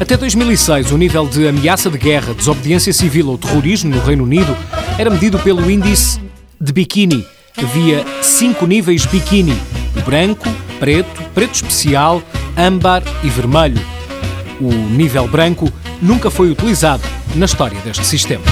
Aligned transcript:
Até 0.00 0.16
2006, 0.16 0.92
o 0.92 0.96
nível 0.96 1.28
de 1.28 1.46
ameaça 1.46 1.90
de 1.90 1.98
guerra, 1.98 2.32
desobediência 2.32 2.90
civil 2.90 3.28
ou 3.28 3.36
terrorismo 3.36 3.94
no 3.94 4.02
Reino 4.02 4.24
Unido 4.24 4.56
era 4.98 5.10
medido 5.10 5.38
pelo 5.38 5.70
índice 5.70 6.18
de 6.58 6.72
Bikini. 6.72 7.22
Havia 7.54 8.02
cinco 8.22 8.66
níveis 8.66 9.04
Bikini: 9.04 9.54
branco, 10.06 10.48
preto, 10.78 11.22
preto 11.34 11.52
especial, 11.52 12.22
âmbar 12.56 13.02
e 13.22 13.28
vermelho. 13.28 13.78
O 14.58 14.72
nível 14.72 15.28
branco 15.28 15.70
nunca 16.00 16.30
foi 16.30 16.50
utilizado 16.50 17.02
na 17.36 17.44
história 17.44 17.78
deste 17.80 18.06
sistema. 18.06 18.44